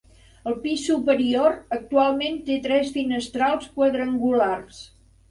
[0.51, 4.81] El pis superior actualment té tres finestrals quadrangulars.